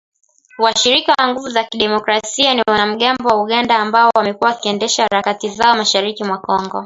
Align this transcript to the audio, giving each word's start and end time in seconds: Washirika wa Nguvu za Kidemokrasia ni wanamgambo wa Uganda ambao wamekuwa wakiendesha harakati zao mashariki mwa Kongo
Washirika 0.57 1.13
wa 1.19 1.27
Nguvu 1.27 1.49
za 1.49 1.63
Kidemokrasia 1.63 2.53
ni 2.53 2.63
wanamgambo 2.67 3.29
wa 3.29 3.41
Uganda 3.43 3.77
ambao 3.79 4.11
wamekuwa 4.15 4.49
wakiendesha 4.51 5.03
harakati 5.03 5.49
zao 5.49 5.75
mashariki 5.75 6.23
mwa 6.23 6.37
Kongo 6.37 6.79